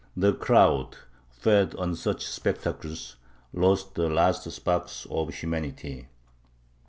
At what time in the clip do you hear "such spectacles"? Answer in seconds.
1.95-3.17